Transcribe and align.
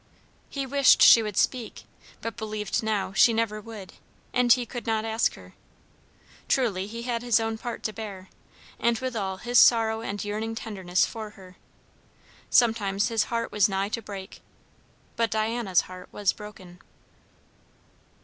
He 0.49 0.65
wished 0.65 1.03
she 1.03 1.21
would 1.21 1.37
speak, 1.37 1.83
but 2.21 2.35
believed 2.35 2.81
now 2.81 3.13
she 3.13 3.33
never 3.33 3.61
would; 3.61 3.93
and 4.33 4.51
he 4.51 4.65
could 4.65 4.87
not 4.87 5.05
ask 5.05 5.35
her. 5.35 5.53
Truly 6.47 6.87
he 6.87 7.03
had 7.03 7.21
his 7.21 7.39
own 7.39 7.55
part 7.59 7.83
to 7.83 7.93
bear; 7.93 8.27
and 8.79 8.97
withal 8.97 9.37
his 9.37 9.59
sorrow 9.59 10.01
and 10.01 10.25
yearning 10.25 10.55
tenderness 10.55 11.05
for 11.05 11.29
her. 11.37 11.55
Sometimes 12.49 13.09
his 13.09 13.25
heart 13.25 13.51
was 13.51 13.69
nigh 13.69 13.89
to 13.89 14.01
break. 14.01 14.41
But 15.17 15.29
Diana's 15.29 15.81
heart 15.81 16.09
was 16.11 16.33
broken. 16.33 16.79